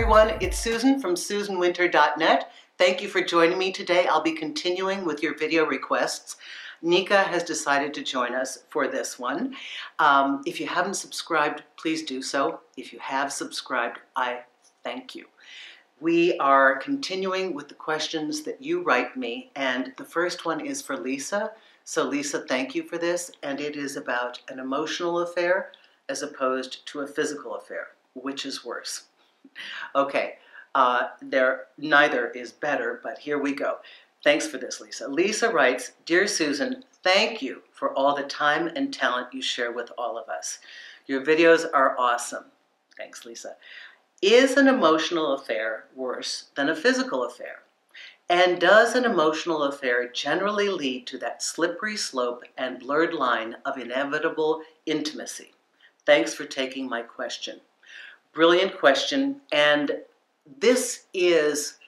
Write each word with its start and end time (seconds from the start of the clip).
Everyone, 0.00 0.38
it's 0.40 0.58
Susan 0.58 0.98
from 0.98 1.14
susanwinter.net. 1.14 2.50
Thank 2.78 3.02
you 3.02 3.08
for 3.08 3.20
joining 3.20 3.58
me 3.58 3.70
today. 3.70 4.06
I'll 4.06 4.22
be 4.22 4.32
continuing 4.32 5.04
with 5.04 5.22
your 5.22 5.36
video 5.36 5.66
requests. 5.66 6.36
Nika 6.80 7.24
has 7.24 7.44
decided 7.44 7.92
to 7.92 8.02
join 8.02 8.34
us 8.34 8.64
for 8.70 8.88
this 8.88 9.18
one. 9.18 9.54
Um, 9.98 10.40
if 10.46 10.58
you 10.58 10.66
haven't 10.66 10.94
subscribed, 10.94 11.64
please 11.76 12.02
do 12.02 12.22
so. 12.22 12.60
If 12.78 12.94
you 12.94 12.98
have 12.98 13.30
subscribed, 13.30 13.98
I 14.16 14.40
thank 14.82 15.14
you. 15.14 15.26
We 16.00 16.38
are 16.38 16.78
continuing 16.78 17.52
with 17.52 17.68
the 17.68 17.74
questions 17.74 18.42
that 18.44 18.62
you 18.62 18.82
write 18.82 19.18
me, 19.18 19.50
and 19.54 19.92
the 19.98 20.04
first 20.06 20.46
one 20.46 20.64
is 20.64 20.80
for 20.80 20.96
Lisa. 20.96 21.52
So, 21.84 22.04
Lisa, 22.04 22.46
thank 22.48 22.74
you 22.74 22.84
for 22.84 22.96
this, 22.96 23.32
and 23.42 23.60
it 23.60 23.76
is 23.76 23.98
about 23.98 24.40
an 24.48 24.60
emotional 24.60 25.18
affair 25.18 25.72
as 26.08 26.22
opposed 26.22 26.86
to 26.86 27.00
a 27.00 27.06
physical 27.06 27.54
affair. 27.54 27.88
Which 28.14 28.46
is 28.46 28.64
worse? 28.64 29.09
Okay, 29.94 30.34
uh, 30.74 31.08
there 31.20 31.66
neither 31.78 32.28
is 32.28 32.52
better, 32.52 33.00
but 33.02 33.18
here 33.18 33.38
we 33.38 33.54
go. 33.54 33.78
Thanks 34.22 34.46
for 34.46 34.58
this, 34.58 34.80
Lisa. 34.80 35.08
Lisa 35.08 35.50
writes, 35.50 35.92
Dear 36.04 36.26
Susan, 36.26 36.84
thank 37.02 37.40
you 37.40 37.62
for 37.72 37.92
all 37.94 38.14
the 38.14 38.24
time 38.24 38.68
and 38.76 38.92
talent 38.92 39.32
you 39.32 39.42
share 39.42 39.72
with 39.72 39.90
all 39.96 40.18
of 40.18 40.28
us. 40.28 40.58
Your 41.06 41.24
videos 41.24 41.64
are 41.72 41.98
awesome. 41.98 42.44
Thanks, 42.96 43.24
Lisa. 43.24 43.56
Is 44.20 44.58
an 44.58 44.68
emotional 44.68 45.32
affair 45.32 45.86
worse 45.96 46.50
than 46.54 46.68
a 46.68 46.76
physical 46.76 47.24
affair? 47.24 47.62
And 48.28 48.60
does 48.60 48.94
an 48.94 49.04
emotional 49.04 49.64
affair 49.64 50.08
generally 50.08 50.68
lead 50.68 51.06
to 51.08 51.18
that 51.18 51.42
slippery 51.42 51.96
slope 51.96 52.44
and 52.56 52.78
blurred 52.78 53.14
line 53.14 53.56
of 53.64 53.78
inevitable 53.78 54.62
intimacy? 54.86 55.52
Thanks 56.04 56.34
for 56.34 56.44
taking 56.44 56.88
my 56.88 57.02
question. 57.02 57.60
Brilliant 58.32 58.78
question. 58.78 59.40
And 59.50 59.98
this 60.60 61.06
is 61.12 61.78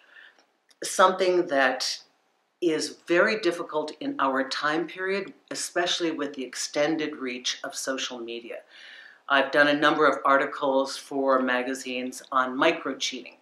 something 0.82 1.46
that 1.46 2.00
is 2.60 2.96
very 3.06 3.40
difficult 3.40 3.92
in 4.00 4.16
our 4.18 4.48
time 4.48 4.86
period, 4.86 5.32
especially 5.50 6.10
with 6.10 6.34
the 6.34 6.44
extended 6.44 7.16
reach 7.16 7.58
of 7.64 7.74
social 7.74 8.18
media. 8.18 8.58
I've 9.28 9.52
done 9.52 9.68
a 9.68 9.74
number 9.74 10.06
of 10.06 10.18
articles 10.24 10.96
for 10.96 11.40
magazines 11.40 12.22
on 12.32 12.56
micro 12.56 12.96
cheating. 12.96 13.36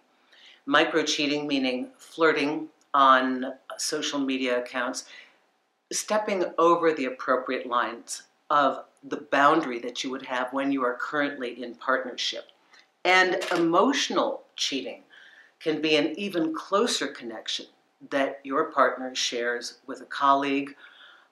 Micro 0.65 1.03
cheating 1.03 1.47
meaning 1.47 1.89
flirting 1.97 2.67
on 2.93 3.53
social 3.77 4.19
media 4.19 4.59
accounts, 4.59 5.05
stepping 5.91 6.45
over 6.57 6.93
the 6.93 7.05
appropriate 7.05 7.65
lines 7.65 8.23
of 8.49 8.85
the 9.03 9.17
boundary 9.31 9.79
that 9.79 10.03
you 10.03 10.11
would 10.11 10.25
have 10.25 10.53
when 10.53 10.71
you 10.71 10.83
are 10.83 10.97
currently 10.99 11.63
in 11.63 11.73
partnership. 11.75 12.45
And 13.03 13.37
emotional 13.55 14.43
cheating 14.55 15.03
can 15.59 15.81
be 15.81 15.95
an 15.95 16.17
even 16.17 16.53
closer 16.53 17.07
connection 17.07 17.65
that 18.09 18.39
your 18.43 18.65
partner 18.71 19.13
shares 19.13 19.79
with 19.87 20.01
a 20.01 20.05
colleague, 20.05 20.75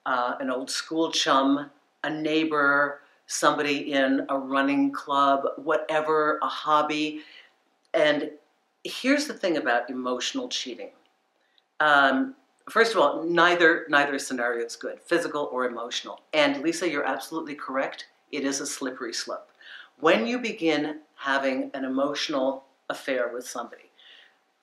uh, 0.05 0.35
an 0.39 0.49
old 0.49 0.69
school 0.69 1.11
chum, 1.11 1.69
a 2.03 2.09
neighbor, 2.09 3.01
somebody 3.27 3.91
in 3.91 4.25
a 4.29 4.37
running 4.37 4.91
club, 4.91 5.43
whatever, 5.57 6.39
a 6.41 6.47
hobby. 6.47 7.21
And 7.93 8.31
here's 8.83 9.27
the 9.27 9.33
thing 9.33 9.57
about 9.57 9.89
emotional 9.89 10.47
cheating. 10.47 10.89
Um, 11.79 12.35
first 12.69 12.93
of 12.93 13.01
all, 13.01 13.23
neither 13.23 13.85
neither 13.89 14.17
scenario 14.19 14.65
is 14.65 14.75
good, 14.75 14.99
physical 15.01 15.49
or 15.51 15.65
emotional. 15.65 16.21
And 16.33 16.61
Lisa, 16.61 16.89
you're 16.89 17.05
absolutely 17.05 17.55
correct. 17.55 18.07
It 18.31 18.43
is 18.43 18.61
a 18.61 18.65
slippery 18.65 19.13
slope. 19.13 19.49
When 19.99 20.25
you 20.25 20.39
begin 20.39 20.99
having 21.19 21.69
an 21.73 21.85
emotional 21.85 22.63
affair 22.89 23.29
with 23.33 23.47
somebody, 23.47 23.91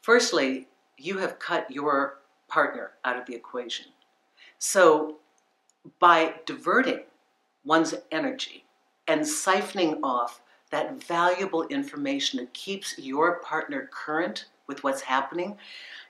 firstly, 0.02 0.68
you 0.98 1.18
have 1.18 1.38
cut 1.38 1.70
your 1.70 2.18
partner 2.48 2.92
out 3.04 3.18
of 3.18 3.26
the 3.26 3.34
equation. 3.34 3.86
So 4.58 5.18
by 5.98 6.34
diverting 6.46 7.00
one's 7.64 7.94
energy 8.10 8.64
and 9.06 9.20
siphoning 9.20 10.00
off 10.02 10.40
that 10.70 11.04
valuable 11.04 11.66
information 11.68 12.40
that 12.40 12.52
keeps 12.54 12.98
your 12.98 13.38
partner 13.40 13.88
current 13.92 14.46
with 14.66 14.82
what's 14.82 15.02
happening, 15.02 15.56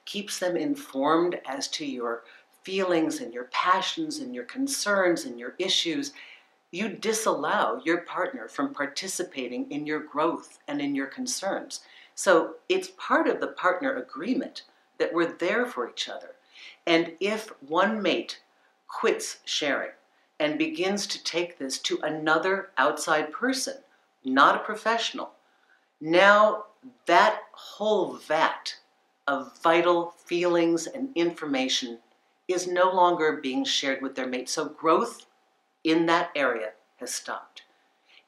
keeps 0.04 0.38
them 0.38 0.56
informed 0.56 1.40
as 1.46 1.68
to 1.68 1.84
your 1.84 2.22
feelings 2.62 3.20
and 3.20 3.34
your 3.34 3.44
passions 3.52 4.18
and 4.18 4.34
your 4.34 4.44
concerns 4.44 5.24
and 5.24 5.38
your 5.38 5.54
issues, 5.58 6.12
you 6.71 6.88
disallow 6.88 7.81
your 7.84 7.99
partner 7.99 8.49
from 8.49 8.75
participating 8.75 9.71
in 9.71 9.87
your 9.87 10.00
growth 10.00 10.59
and 10.66 10.81
in 10.81 10.94
your 10.94 11.06
concerns. 11.06 11.81
So 12.15 12.54
it's 12.69 12.91
part 12.97 13.28
of 13.28 13.41
the 13.41 13.49
partner 13.49 13.97
agreement 13.97 14.62
that 14.99 15.12
we're 15.12 15.32
there 15.32 15.66
for 15.66 15.88
each 15.88 16.09
other. 16.09 16.31
And 16.87 17.12
if 17.21 17.49
one 17.60 18.03
mate 18.03 18.41
quits 18.88 19.38
sharing 19.44 19.91
and 20.38 20.59
begins 20.59 21.06
to 21.09 21.22
take 21.22 21.59
this 21.59 21.78
to 21.81 21.99
another 22.03 22.71
outside 22.78 23.33
person, 23.33 23.77
not 24.25 24.56
a 24.56 24.65
professional, 24.65 25.31
now 26.00 26.65
that 27.06 27.41
whole 27.53 28.15
vat 28.15 28.77
of 29.27 29.59
vital 29.62 30.15
feelings 30.25 30.87
and 30.87 31.09
information 31.15 31.98
is 32.48 32.69
no 32.69 32.93
longer 32.93 33.41
being 33.43 33.65
shared 33.65 34.00
with 34.03 34.15
their 34.15 34.27
mate. 34.27 34.48
So 34.48 34.66
growth 34.66 35.27
in 35.86 36.06
that 36.06 36.30
area 36.34 36.70
has 36.97 37.14
stopped. 37.14 37.62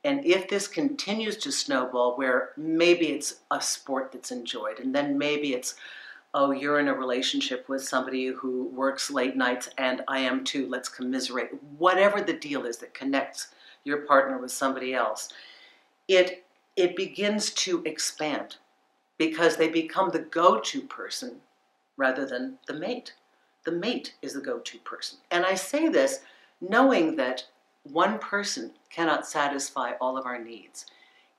And 0.05 0.25
if 0.25 0.49
this 0.49 0.69
continues 0.69 1.37
to 1.39 1.51
snowball, 1.51 2.17
where 2.17 2.51
maybe 2.57 3.09
it's 3.09 3.41
a 3.51 3.61
sport 3.61 4.13
that's 4.13 4.31
enjoyed, 4.31 4.79
and 4.79 4.95
then 4.95 5.19
maybe 5.19 5.55
it's, 5.55 5.75
oh, 6.33 6.53
you're 6.53 6.79
in 6.79 6.87
a 6.87 6.95
relationship 6.95 7.69
with 7.69 7.83
somebody 7.83 8.29
who 8.29 8.69
works 8.69 9.11
late 9.11 9.37
nights, 9.37 9.69
and 9.77 10.03
I 10.07 10.21
am 10.21 10.45
too, 10.45 10.69
let's 10.69 10.89
commiserate. 10.89 11.51
Whatever 11.77 12.21
the 12.23 12.33
deal 12.33 12.65
is 12.65 12.77
that 12.77 12.95
connects 12.95 13.49
your 13.83 14.03
partner 14.03 14.39
with 14.39 14.53
somebody 14.53 14.95
else, 14.95 15.31
it, 16.07 16.45
it 16.77 16.95
begins 16.95 17.51
to 17.51 17.83
expand 17.85 18.57
because 19.19 19.57
they 19.57 19.69
become 19.69 20.11
the 20.11 20.21
go 20.21 20.61
to 20.61 20.81
person 20.83 21.41
rather 21.97 22.25
than 22.25 22.59
the 22.69 22.75
mate. 22.75 23.15
The 23.65 23.73
mate 23.73 24.15
is 24.23 24.35
the 24.35 24.41
go 24.41 24.61
to 24.61 24.79
person. 24.79 25.19
And 25.33 25.45
I 25.45 25.57
say 25.57 25.89
this 25.89 26.21
knowing 26.61 27.17
that 27.17 27.47
one 27.85 28.19
person 28.19 28.73
cannot 28.91 29.27
satisfy 29.27 29.93
all 30.01 30.17
of 30.17 30.27
our 30.27 30.43
needs. 30.43 30.87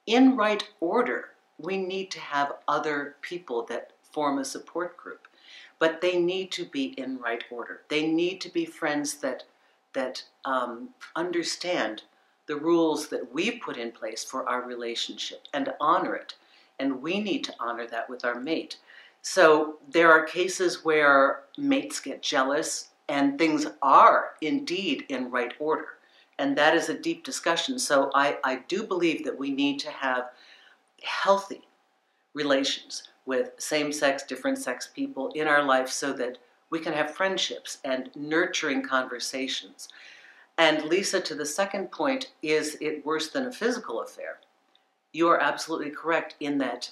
In 0.06 0.36
right 0.36 0.64
order, 0.80 1.30
we 1.58 1.78
need 1.78 2.10
to 2.12 2.20
have 2.20 2.54
other 2.68 3.16
people 3.22 3.64
that 3.66 3.92
form 4.02 4.40
a 4.40 4.46
support 4.46 4.98
group, 4.98 5.28
but 5.78 6.02
they 6.02 6.20
need 6.20 6.52
to 6.54 6.66
be 6.66 6.94
in 6.98 7.20
right 7.20 7.44
order. 7.52 7.82
They 7.90 8.08
need 8.08 8.42
to 8.42 8.50
be 8.50 8.66
friends 8.66 9.16
that 9.16 9.44
that 9.94 10.24
um, 10.46 10.90
understand 11.16 12.04
the 12.46 12.56
rules 12.56 13.08
that 13.10 13.34
we've 13.34 13.60
put 13.60 13.76
in 13.76 13.92
place 13.92 14.24
for 14.24 14.48
our 14.48 14.62
relationship 14.62 15.48
and 15.52 15.74
honor 15.80 16.16
it 16.16 16.36
and 16.80 17.02
we 17.02 17.20
need 17.20 17.44
to 17.44 17.54
honor 17.60 17.86
that 17.88 18.10
with 18.10 18.26
our 18.26 18.40
mate. 18.40 18.78
So 19.22 19.78
there 19.92 20.12
are 20.12 20.24
cases 20.24 20.86
where 20.86 21.42
mates 21.58 22.00
get 22.00 22.22
jealous 22.22 22.89
and 23.10 23.38
things 23.38 23.68
are 23.82 24.32
indeed 24.42 25.06
in 25.10 25.32
right 25.32 25.54
order. 25.60 25.88
And 26.38 26.58
that 26.58 26.76
is 26.76 26.88
a 26.88 26.98
deep 26.98 27.24
discussion. 27.26 27.80
So 27.80 28.12
I, 28.14 28.38
I 28.44 28.64
do 28.68 28.84
believe 28.84 29.26
that 29.26 29.38
we 29.38 29.52
need 29.52 29.80
to 29.80 29.90
have 29.90 30.30
healthy 31.04 31.68
relations 32.34 33.04
with 33.26 33.52
same 33.58 33.92
sex, 33.92 34.24
different 34.24 34.58
sex 34.58 34.90
people 34.94 35.30
in 35.36 35.48
our 35.48 35.64
life 35.64 35.90
so 35.90 36.14
that 36.14 36.38
we 36.70 36.80
can 36.80 36.94
have 36.94 37.16
friendships 37.16 37.80
and 37.84 38.10
nurturing 38.16 38.84
conversations. 38.84 39.90
And 40.58 40.84
Lisa, 40.84 41.20
to 41.22 41.36
the 41.36 41.46
second 41.46 41.92
point, 41.92 42.32
is 42.42 42.78
it 42.80 43.06
worse 43.06 43.30
than 43.30 43.48
a 43.48 43.52
physical 43.52 44.02
affair? 44.02 44.40
you 45.12 45.28
are 45.28 45.42
absolutely 45.42 45.90
correct 45.90 46.36
in 46.40 46.58
that 46.60 46.90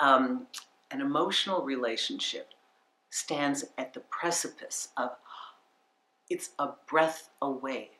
um, 0.00 0.46
an 0.90 1.00
emotional 1.00 1.62
relationship 1.62 2.50
stands 3.10 3.64
at 3.78 3.92
the 3.94 4.00
precipice 4.00 4.88
of 4.96 5.10
it's 6.30 6.50
a 6.58 6.68
breath 6.88 7.30
away 7.42 7.90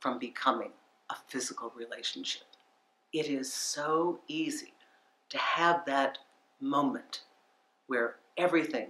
from 0.00 0.18
becoming 0.18 0.72
a 1.10 1.16
physical 1.28 1.72
relationship. 1.76 2.42
It 3.12 3.26
is 3.26 3.52
so 3.52 4.20
easy 4.28 4.74
to 5.30 5.38
have 5.38 5.84
that 5.86 6.18
moment 6.60 7.22
where 7.86 8.16
everything 8.36 8.88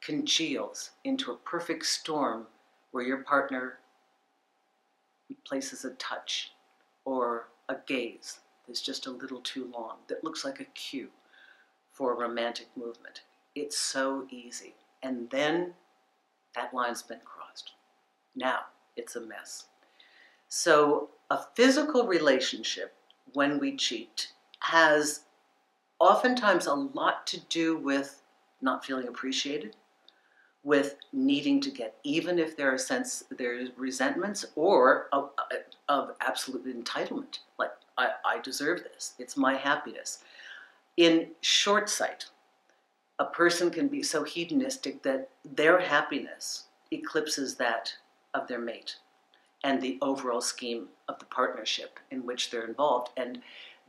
congeals 0.00 0.90
into 1.04 1.32
a 1.32 1.36
perfect 1.36 1.86
storm 1.86 2.46
where 2.90 3.04
your 3.04 3.22
partner 3.22 3.78
places 5.44 5.84
a 5.84 5.90
touch 5.92 6.52
or 7.04 7.48
a 7.68 7.76
gaze 7.86 8.40
that's 8.66 8.80
just 8.80 9.06
a 9.06 9.10
little 9.10 9.40
too 9.40 9.70
long, 9.72 9.96
that 10.08 10.24
looks 10.24 10.44
like 10.44 10.60
a 10.60 10.64
cue 10.64 11.08
for 11.92 12.12
a 12.12 12.18
romantic 12.18 12.68
movement. 12.76 13.22
It's 13.54 13.76
so 13.78 14.26
easy. 14.30 14.74
And 15.02 15.28
then 15.30 15.74
that 16.54 16.74
line's 16.74 17.02
been 17.02 17.20
crossed. 17.24 17.72
Now 18.34 18.60
it's 18.96 19.16
a 19.16 19.20
mess. 19.20 19.66
So 20.48 21.10
a 21.30 21.38
physical 21.54 22.06
relationship, 22.06 22.94
when 23.32 23.58
we 23.58 23.76
cheat, 23.76 24.32
has 24.60 25.20
oftentimes 25.98 26.66
a 26.66 26.74
lot 26.74 27.26
to 27.28 27.40
do 27.48 27.76
with 27.76 28.22
not 28.60 28.84
feeling 28.84 29.08
appreciated, 29.08 29.76
with 30.62 30.96
needing 31.12 31.60
to 31.60 31.70
get 31.70 31.96
even 32.04 32.38
if 32.38 32.56
there 32.56 32.72
are 32.72 32.78
sense 32.78 33.24
there's 33.38 33.70
resentments 33.76 34.44
or 34.56 35.08
of, 35.12 35.30
of 35.88 36.12
absolute 36.20 36.66
entitlement 36.66 37.38
like 37.58 37.70
I, 37.96 38.10
I 38.24 38.40
deserve 38.40 38.82
this 38.82 39.14
it's 39.18 39.36
my 39.36 39.54
happiness 39.54 40.18
in 40.98 41.28
short 41.40 41.88
sight 41.88 42.26
a 43.18 43.24
person 43.24 43.70
can 43.70 43.88
be 43.88 44.02
so 44.02 44.22
hedonistic 44.22 45.02
that 45.02 45.30
their 45.44 45.80
happiness 45.80 46.64
eclipses 46.90 47.54
that 47.56 47.94
of 48.34 48.46
their 48.48 48.60
mate 48.60 48.96
and 49.62 49.80
the 49.80 49.98
overall 50.00 50.40
scheme 50.40 50.88
of 51.08 51.18
the 51.18 51.24
partnership 51.26 51.98
in 52.10 52.24
which 52.24 52.50
they're 52.50 52.66
involved 52.66 53.10
and 53.16 53.42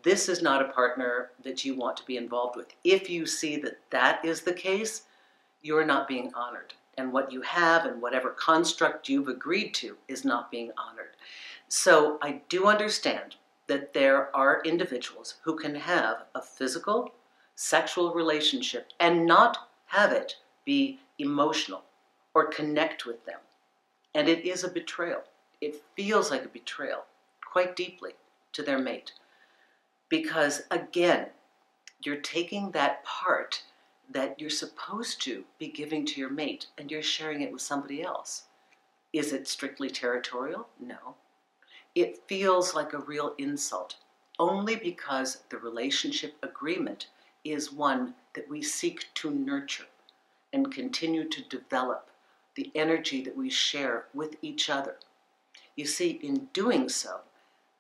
this 0.04 0.28
is 0.28 0.42
not 0.42 0.62
a 0.62 0.72
partner 0.74 1.30
that 1.44 1.64
you 1.64 1.76
want 1.76 1.96
to 1.98 2.06
be 2.06 2.18
involved 2.18 2.56
with 2.56 2.74
if 2.84 3.10
you 3.10 3.26
see 3.26 3.56
that 3.58 3.80
that 3.92 4.24
is 4.26 4.42
the 4.42 4.54
case 4.54 5.04
you're 5.62 5.86
not 5.86 6.08
being 6.08 6.34
honored. 6.34 6.74
And 6.98 7.14
what 7.14 7.32
you 7.32 7.42
have 7.42 7.86
and 7.86 8.02
whatever 8.02 8.32
construct 8.32 9.08
you've 9.08 9.28
agreed 9.28 9.74
to 9.76 9.98
is 10.08 10.26
not 10.26 10.52
being 10.52 10.72
honored. 10.78 11.16
So 11.68 12.18
I 12.22 12.42
do 12.50 12.66
understand 12.66 13.36
that 13.68 13.94
there 13.94 14.36
are 14.36 14.62
individuals 14.66 15.36
who 15.44 15.56
can 15.56 15.76
have 15.76 16.24
a 16.36 16.42
physical, 16.42 17.14
sexual 17.56 18.14
relationship 18.14 18.88
and 19.00 19.26
not 19.26 19.70
have 19.86 20.12
it 20.12 20.36
be 20.66 21.00
emotional 21.18 21.84
or 22.34 22.48
connect 22.48 23.06
with 23.06 23.26
them. 23.26 23.40
And 24.14 24.28
it 24.28 24.46
is 24.46 24.64
a 24.64 24.70
betrayal. 24.70 25.24
It 25.62 25.84
feels 25.96 26.32
like 26.32 26.46
a 26.46 26.50
betrayal 26.50 27.06
quite 27.46 27.76
deeply 27.76 28.14
to 28.54 28.64
their 28.64 28.80
mate. 28.80 29.14
Because 30.10 30.64
again, 30.72 31.28
you're 32.04 32.18
taking 32.18 32.72
that 32.72 33.04
part 33.04 33.64
that 34.10 34.40
you're 34.40 34.50
supposed 34.50 35.22
to 35.22 35.44
be 35.58 35.68
giving 35.68 36.06
to 36.06 36.20
your 36.20 36.30
mate 36.30 36.68
and 36.78 36.92
you're 36.92 37.02
sharing 37.02 37.42
it 37.42 37.52
with 37.52 37.62
somebody 37.62 38.02
else. 38.02 38.44
Is 39.14 39.34
it 39.34 39.48
strictly 39.48 39.90
territorial? 39.90 40.68
No. 40.80 41.16
It 41.96 42.24
feels 42.28 42.74
like 42.74 42.94
a 42.94 43.00
real 43.00 43.36
insult 43.38 43.98
only 44.40 44.76
because 44.76 45.44
the 45.50 45.58
relationship 45.58 46.36
agreement 46.42 47.08
is 47.44 47.72
one 47.72 48.14
that 48.34 48.50
we 48.50 48.62
seek 48.62 49.06
to 49.14 49.30
nurture 49.30 49.86
and 50.54 50.74
continue 50.74 51.28
to 51.28 51.44
develop 51.50 52.10
the 52.56 52.72
energy 52.76 53.24
that 53.24 53.36
we 53.36 53.50
share 53.50 54.06
with 54.14 54.36
each 54.42 54.70
other. 54.70 54.96
You 55.76 55.86
see, 55.86 56.20
in 56.24 56.50
doing 56.54 56.90
so, 56.90 57.22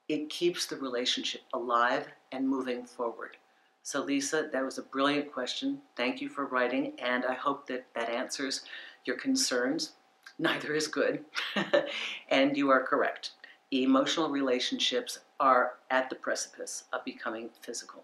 it 0.08 0.30
keeps 0.30 0.66
the 0.66 0.78
relationship 0.78 1.42
alive 1.54 2.08
and 2.32 2.48
moving 2.48 2.86
forward. 2.86 3.38
So, 3.84 4.02
Lisa, 4.02 4.50
that 4.52 4.64
was 4.64 4.78
a 4.78 4.84
brilliant 4.84 5.32
question. 5.32 5.82
Thank 5.96 6.22
you 6.22 6.30
for 6.30 6.46
writing, 6.46 6.94
and 7.00 7.26
I 7.26 7.34
hope 7.34 7.68
that 7.68 7.86
that 7.96 8.10
answers 8.10 8.62
your 9.06 9.18
concerns. 9.18 9.94
Neither 10.40 10.74
is 10.74 10.88
good, 10.88 11.26
and 12.30 12.56
you 12.56 12.70
are 12.70 12.84
correct. 12.84 13.32
Emotional 13.72 14.30
relationships 14.30 15.20
are 15.40 15.74
at 15.90 16.10
the 16.10 16.16
precipice 16.16 16.84
of 16.94 17.04
becoming 17.06 17.50
physical. 17.62 18.04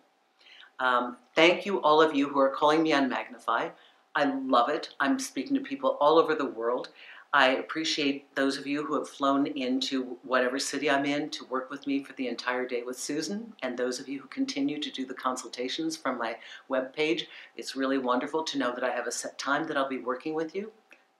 Um, 0.79 1.17
thank 1.35 1.65
you, 1.65 1.81
all 1.81 2.01
of 2.01 2.15
you 2.15 2.27
who 2.29 2.39
are 2.39 2.49
calling 2.49 2.83
me 2.83 2.93
on 2.93 3.09
Magnify. 3.09 3.69
I 4.17 4.33
love 4.47 4.69
it. 4.69 4.89
I'm 4.99 5.19
speaking 5.19 5.53
to 5.53 5.61
people 5.61 5.95
all 6.01 6.17
over 6.17 6.33
the 6.33 6.43
world. 6.43 6.89
I 7.33 7.49
appreciate 7.49 8.33
those 8.33 8.57
of 8.57 8.65
you 8.65 8.83
who 8.83 8.95
have 8.95 9.07
flown 9.07 9.45
into 9.45 10.17
whatever 10.23 10.57
city 10.57 10.89
I'm 10.89 11.05
in 11.05 11.29
to 11.29 11.45
work 11.45 11.69
with 11.69 11.85
me 11.85 12.03
for 12.03 12.13
the 12.13 12.27
entire 12.27 12.67
day 12.67 12.81
with 12.81 12.97
Susan, 12.97 13.53
and 13.61 13.77
those 13.77 13.99
of 13.99 14.09
you 14.09 14.19
who 14.19 14.27
continue 14.29 14.81
to 14.81 14.89
do 14.89 15.05
the 15.05 15.13
consultations 15.13 15.95
from 15.95 16.17
my 16.17 16.35
webpage. 16.67 17.27
It's 17.55 17.75
really 17.75 17.99
wonderful 17.99 18.43
to 18.45 18.57
know 18.57 18.73
that 18.73 18.83
I 18.83 18.89
have 18.89 19.05
a 19.05 19.11
set 19.11 19.37
time 19.37 19.67
that 19.67 19.77
I'll 19.77 19.87
be 19.87 19.99
working 19.99 20.33
with 20.33 20.55
you. 20.55 20.71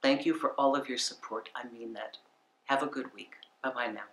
Thank 0.02 0.26
you 0.26 0.34
for 0.34 0.54
all 0.54 0.76
of 0.76 0.90
your 0.90 0.98
support. 0.98 1.50
I 1.56 1.68
mean 1.72 1.94
that. 1.94 2.18
Have 2.66 2.82
a 2.82 2.88
good 2.88 3.14
week. 3.14 3.34
Bye 3.62 3.74
bye 3.76 3.92
now. 3.92 4.06